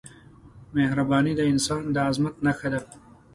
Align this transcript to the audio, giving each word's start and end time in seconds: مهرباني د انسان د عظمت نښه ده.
مهرباني 0.75 1.33
د 1.37 1.41
انسان 1.51 1.83
د 1.91 1.97
عظمت 2.07 2.35
نښه 2.45 2.67
ده. 2.73 2.81